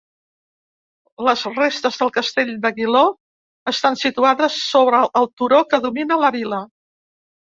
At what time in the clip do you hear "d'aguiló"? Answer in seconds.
2.63-3.03